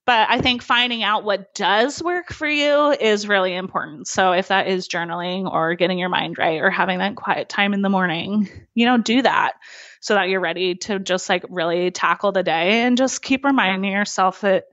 [0.05, 4.07] but I think finding out what does work for you is really important.
[4.07, 7.73] So if that is journaling or getting your mind right or having that quiet time
[7.73, 9.53] in the morning, you know, do that
[9.99, 13.91] so that you're ready to just like really tackle the day and just keep reminding
[13.91, 14.65] yourself that,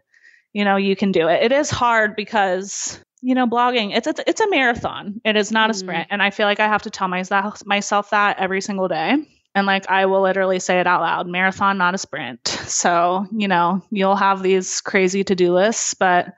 [0.52, 1.42] you know, you can do it.
[1.42, 5.20] It is hard because you know, blogging, it's, it's, it's a marathon.
[5.24, 5.72] It is not mm.
[5.72, 6.08] a sprint.
[6.10, 9.16] And I feel like I have to tell myself, myself that every single day.
[9.54, 12.44] And like, I will literally say it out loud marathon, not a sprint.
[12.66, 16.34] So, you know, you'll have these crazy to do lists, but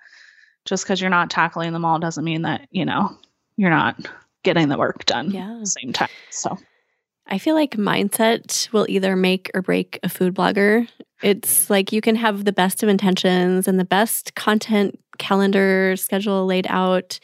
[0.66, 3.16] just because you're not tackling them all doesn't mean that, you know,
[3.56, 3.98] you're not
[4.42, 5.54] getting the work done yeah.
[5.54, 6.10] at the same time.
[6.30, 6.58] So,
[7.28, 10.88] I feel like mindset will either make or break a food blogger.
[11.22, 16.46] It's like you can have the best of intentions and the best content calendar schedule
[16.46, 17.18] laid out,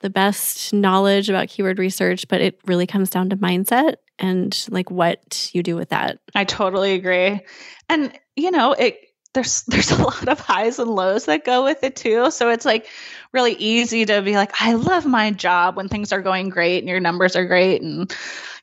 [0.00, 4.90] the best knowledge about keyword research, but it really comes down to mindset and like
[4.90, 6.18] what you do with that.
[6.34, 7.40] I totally agree.
[7.88, 11.82] And you know, it there's there's a lot of highs and lows that go with
[11.84, 12.30] it too.
[12.30, 12.86] So it's like
[13.32, 16.88] really easy to be like, I love my job when things are going great and
[16.88, 18.14] your numbers are great and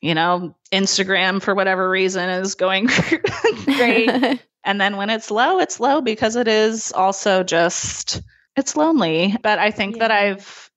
[0.01, 2.87] you know, Instagram for whatever reason is going
[3.65, 4.39] great.
[4.63, 8.21] and then when it's low, it's low because it is also just
[8.55, 10.07] it's lonely, but I think yeah.
[10.07, 10.69] that I've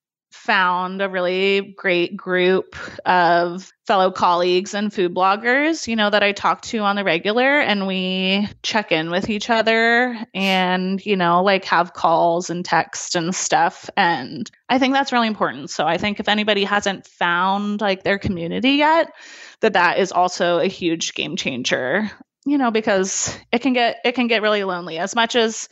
[0.49, 6.33] found a really great group of fellow colleagues and food bloggers, you know, that I
[6.33, 11.43] talk to on the regular and we check in with each other and, you know,
[11.43, 13.91] like have calls and text and stuff.
[13.95, 15.69] And I think that's really important.
[15.69, 19.13] So I think if anybody hasn't found like their community yet,
[19.61, 22.11] that that is also a huge game changer,
[22.47, 25.69] you know, because it can get it can get really lonely as much as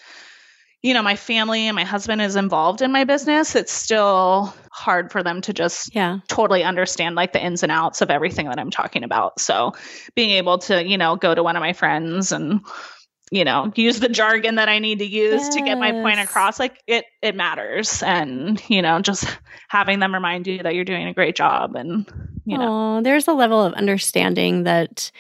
[0.82, 4.54] you know, my family and my husband is involved in my business, it's still
[4.87, 6.20] hard for them to just yeah.
[6.29, 9.40] totally understand like the ins and outs of everything that I'm talking about.
[9.40, 9.72] So
[10.14, 12.61] being able to, you know, go to one of my friends and
[13.33, 15.55] you know, use the jargon that I need to use yes.
[15.57, 18.01] to get my point across, like it it matters.
[18.05, 19.27] And, you know, just
[19.68, 22.07] having them remind you that you're doing a great job and
[22.44, 22.70] you know.
[22.70, 25.11] Aww, there's a level of understanding that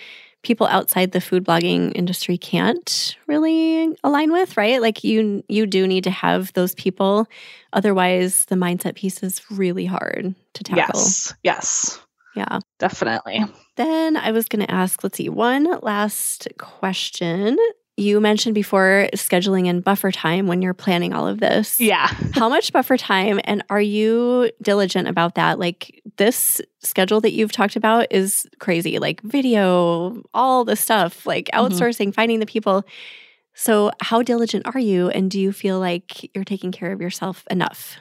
[0.46, 4.80] people outside the food blogging industry can't really align with, right?
[4.80, 7.26] Like you you do need to have those people.
[7.72, 11.00] Otherwise, the mindset piece is really hard to tackle.
[11.00, 11.34] Yes.
[11.42, 12.00] Yes.
[12.36, 12.60] Yeah.
[12.78, 13.44] Definitely.
[13.76, 17.58] Then I was going to ask, let's see, one last question.
[17.96, 21.80] You mentioned before scheduling in buffer time when you're planning all of this.
[21.80, 22.06] Yeah.
[22.34, 25.58] How much buffer time and are you diligent about that?
[25.58, 31.46] Like this schedule that you've talked about is crazy, like video, all the stuff, like
[31.46, 31.64] mm-hmm.
[31.64, 32.10] outsourcing, mm-hmm.
[32.10, 32.84] finding the people.
[33.58, 35.08] So, how diligent are you?
[35.08, 37.96] And do you feel like you're taking care of yourself enough?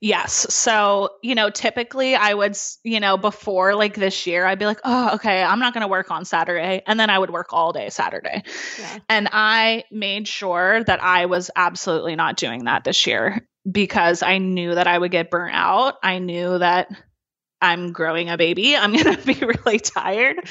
[0.00, 0.52] Yes.
[0.54, 4.80] So, you know, typically I would, you know, before like this year, I'd be like,
[4.84, 6.82] oh, okay, I'm not going to work on Saturday.
[6.86, 8.42] And then I would work all day Saturday.
[8.78, 8.98] Yeah.
[9.08, 14.38] And I made sure that I was absolutely not doing that this year because I
[14.38, 15.96] knew that I would get burnt out.
[16.02, 16.88] I knew that
[17.60, 18.76] I'm growing a baby.
[18.76, 20.48] I'm going to be really tired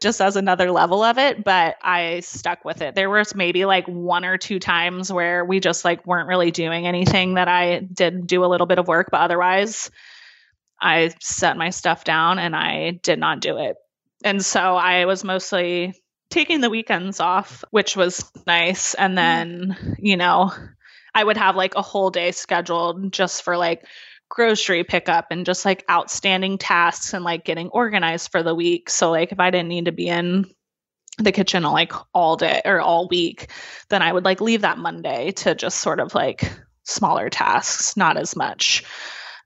[0.00, 2.94] just as another level of it, but I stuck with it.
[2.94, 6.86] There was maybe like one or two times where we just like weren't really doing
[6.86, 9.90] anything that I did do a little bit of work, but otherwise
[10.80, 13.76] I set my stuff down and I did not do it.
[14.24, 15.94] And so I was mostly
[16.30, 18.94] taking the weekends off, which was nice.
[18.94, 19.70] And mm-hmm.
[19.70, 20.52] then, you know,
[21.14, 23.86] I would have like a whole day scheduled just for like
[24.28, 28.90] grocery pickup and just like outstanding tasks and like getting organized for the week.
[28.90, 30.46] So like if I didn't need to be in
[31.18, 33.50] the kitchen like all day or all week,
[33.88, 36.50] then I would like leave that Monday to just sort of like
[36.84, 38.84] smaller tasks, not as much.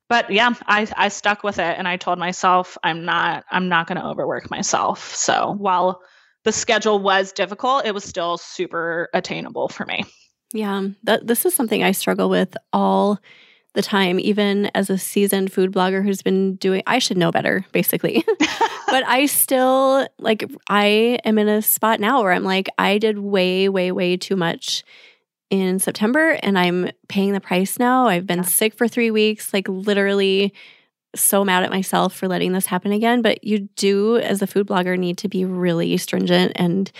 [0.09, 3.87] But yeah, I I stuck with it and I told myself I'm not I'm not
[3.87, 5.15] going to overwork myself.
[5.15, 6.01] So while
[6.43, 10.05] the schedule was difficult, it was still super attainable for me.
[10.53, 13.21] Yeah, that this is something I struggle with all
[13.75, 17.65] the time, even as a seasoned food blogger who's been doing, I should know better,
[17.73, 18.25] basically.
[18.39, 23.19] but I still, like, I am in a spot now where I'm like, I did
[23.19, 24.83] way, way, way too much
[25.51, 28.07] in September and I'm paying the price now.
[28.07, 28.45] I've been yeah.
[28.45, 30.53] sick for three weeks, like, literally
[31.15, 33.23] so mad at myself for letting this happen again.
[33.23, 36.91] But you do, as a food blogger, need to be really stringent and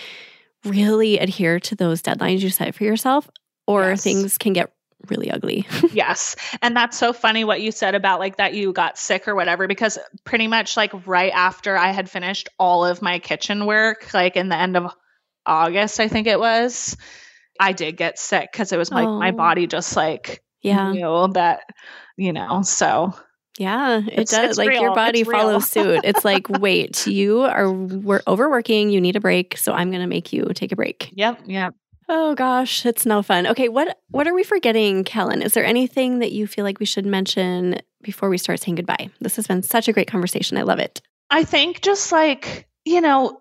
[0.63, 3.29] really adhere to those deadlines you set for yourself,
[3.67, 4.03] or yes.
[4.03, 4.71] things can get
[5.09, 5.67] really ugly.
[5.93, 6.35] yes.
[6.61, 9.67] And that's so funny what you said about like that you got sick or whatever,
[9.67, 14.35] because pretty much like right after I had finished all of my kitchen work, like
[14.35, 14.93] in the end of
[15.45, 16.95] August, I think it was,
[17.59, 19.19] I did get sick because it was like oh.
[19.19, 20.91] my body just like yeah.
[20.91, 21.63] knew that,
[22.17, 23.13] you know, so
[23.57, 24.51] yeah, it it's, does.
[24.51, 24.81] It's like real.
[24.81, 26.01] your body follows suit.
[26.03, 28.89] It's like, wait, you are we're overworking.
[28.89, 31.11] You need a break, so I'm going to make you take a break.
[31.13, 31.75] Yep, yep.
[32.13, 33.47] Oh gosh, it's no fun.
[33.47, 35.41] Okay, what what are we forgetting, Callan?
[35.41, 39.09] Is there anything that you feel like we should mention before we start saying goodbye?
[39.21, 40.57] This has been such a great conversation.
[40.57, 41.01] I love it.
[41.29, 43.39] I think just like, you know,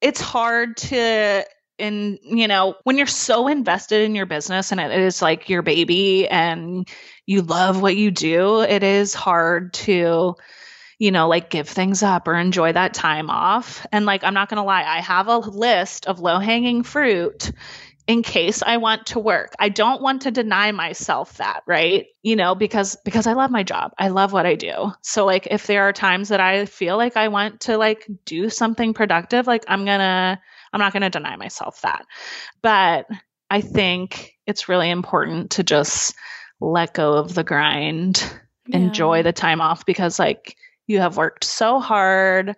[0.00, 1.44] it's hard to
[1.78, 5.60] in you know when you're so invested in your business and it is like your
[5.60, 6.88] baby and
[7.26, 10.34] you love what you do it is hard to
[10.98, 14.50] you know like give things up or enjoy that time off and like i'm not
[14.50, 17.50] going to lie i have a list of low hanging fruit
[18.10, 19.52] in case I want to work.
[19.60, 22.06] I don't want to deny myself that, right?
[22.24, 23.92] You know, because because I love my job.
[23.96, 24.90] I love what I do.
[25.00, 28.50] So like if there are times that I feel like I want to like do
[28.50, 30.40] something productive, like I'm going to
[30.72, 32.04] I'm not going to deny myself that.
[32.62, 33.06] But
[33.48, 36.16] I think it's really important to just
[36.60, 38.28] let go of the grind,
[38.66, 38.78] yeah.
[38.78, 40.56] enjoy the time off because, like,
[40.88, 42.56] you have worked so hard.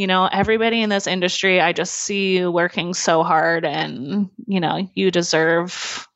[0.00, 4.58] You know, everybody in this industry, I just see you working so hard, and, you
[4.58, 6.08] know, you deserve.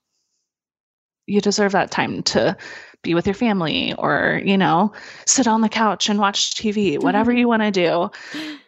[1.26, 2.56] You deserve that time to
[3.02, 4.94] be with your family or, you know,
[5.26, 7.40] sit on the couch and watch TV, whatever mm-hmm.
[7.40, 8.10] you want to do.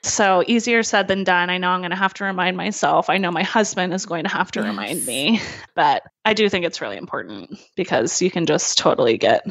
[0.02, 1.48] So easier said than done.
[1.48, 3.08] I know I'm going to have to remind myself.
[3.08, 4.68] I know my husband is going to have to yes.
[4.68, 5.40] remind me,
[5.74, 9.46] but I do think it's really important because you can just totally get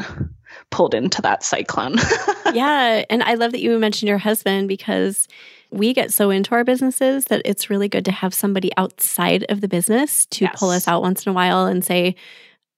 [0.69, 1.95] pulled into that cyclone.
[2.53, 3.03] yeah.
[3.09, 5.27] And I love that you mentioned your husband because
[5.75, 9.61] we get so into our businesses that it's really good to have somebody outside of
[9.61, 10.55] the business to yes.
[10.57, 12.15] pull us out once in a while and say,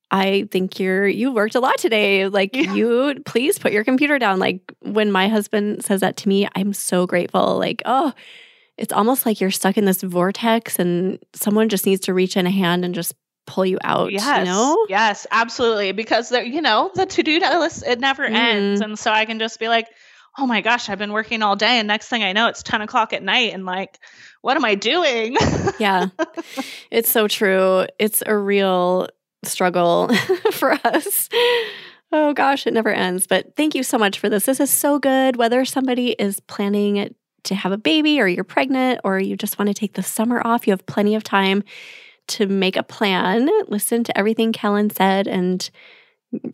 [0.09, 2.27] I think you're you worked a lot today.
[2.27, 2.73] Like yeah.
[2.73, 4.39] you please put your computer down.
[4.39, 7.57] Like when my husband says that to me, I'm so grateful.
[7.57, 8.13] Like, oh,
[8.77, 12.47] it's almost like you're stuck in this vortex and someone just needs to reach in
[12.47, 14.11] a hand and just pull you out.
[14.11, 14.39] Yes.
[14.39, 14.85] You know?
[14.87, 15.91] Yes, absolutely.
[15.91, 18.35] Because there, you know, the to-do list it never mm.
[18.35, 18.81] ends.
[18.81, 19.87] And so I can just be like,
[20.37, 21.79] oh my gosh, I've been working all day.
[21.79, 23.53] And next thing I know, it's 10 o'clock at night.
[23.53, 23.99] And like,
[24.41, 25.35] what am I doing?
[25.79, 26.07] yeah.
[26.91, 27.85] It's so true.
[27.97, 29.07] It's a real
[29.43, 30.09] struggle
[30.51, 31.29] for us.
[32.11, 33.27] Oh gosh, it never ends.
[33.27, 34.45] But thank you so much for this.
[34.45, 35.35] This is so good.
[35.35, 37.13] Whether somebody is planning
[37.43, 40.41] to have a baby or you're pregnant or you just want to take the summer
[40.45, 41.63] off, you have plenty of time
[42.27, 45.69] to make a plan, listen to everything Callan said, and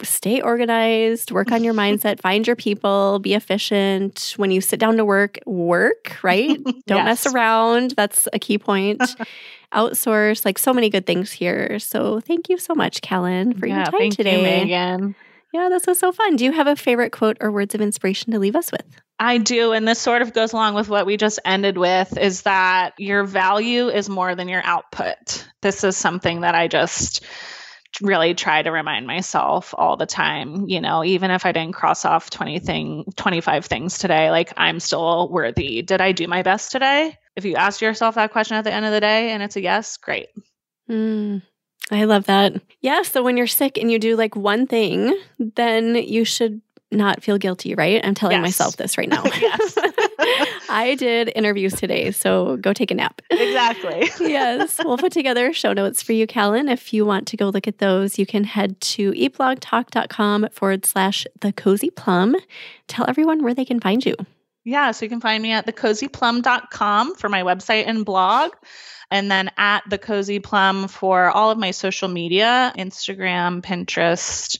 [0.03, 4.33] stay organized, work on your mindset, find your people, be efficient.
[4.37, 6.59] When you sit down to work, work, right?
[6.87, 7.91] Don't mess around.
[7.91, 9.01] That's a key point.
[9.73, 11.79] Outsource, like so many good things here.
[11.79, 14.37] So thank you so much, Callan, for yeah, your time thank today.
[14.37, 15.15] You, Megan.
[15.51, 16.35] Yeah, this was so fun.
[16.35, 18.85] Do you have a favorite quote or words of inspiration to leave us with?
[19.19, 19.71] I do.
[19.71, 23.23] And this sort of goes along with what we just ended with is that your
[23.23, 25.47] value is more than your output.
[25.61, 27.23] This is something that I just
[28.01, 32.05] really try to remind myself all the time you know even if i didn't cross
[32.05, 35.81] off 20 thing 25 things today like i'm still worthy.
[35.81, 37.17] Did i do my best today?
[37.35, 39.61] If you ask yourself that question at the end of the day and it's a
[39.61, 40.29] yes great.
[40.89, 41.41] Mm,
[41.91, 42.53] i love that.
[42.81, 47.23] Yeah so when you're sick and you do like one thing then you should not
[47.23, 48.03] feel guilty right?
[48.03, 48.43] I'm telling yes.
[48.43, 49.23] myself this right now.
[49.23, 49.77] Yes
[50.69, 53.21] I did interviews today, so go take a nap.
[53.29, 54.09] Exactly.
[54.27, 54.79] yes.
[54.83, 56.69] We'll put together show notes for you, Callan.
[56.69, 61.25] If you want to go look at those, you can head to eatblogtalk.com forward slash
[61.41, 62.35] the cozy plum.
[62.87, 64.15] Tell everyone where they can find you.
[64.65, 68.51] Yeah, so you can find me at thecozyplum.com for my website and blog.
[69.11, 74.57] And then at the Cozy Plum for all of my social media Instagram, Pinterest,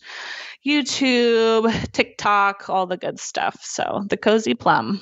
[0.66, 3.64] YouTube, TikTok, all the good stuff.
[3.64, 5.02] So the Cozy Plum.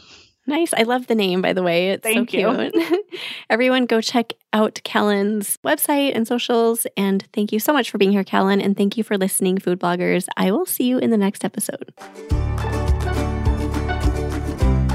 [0.51, 0.73] Nice.
[0.73, 1.91] I love the name, by the way.
[1.91, 3.05] It's Thank so cute.
[3.49, 6.85] Everyone, go check out Callan's website and socials.
[6.97, 8.59] And thank you so much for being here, Callan.
[8.59, 10.27] And thank you for listening, food bloggers.
[10.35, 11.93] I will see you in the next episode.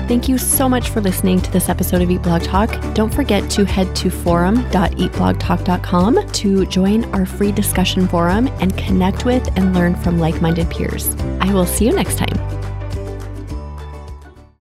[0.07, 2.71] Thank you so much for listening to this episode of Eat Blog Talk.
[2.95, 9.49] Don't forget to head to forum.eatblogtalk.com to join our free discussion forum and connect with
[9.57, 11.17] and learn from like minded peers.
[11.41, 12.66] I will see you next time.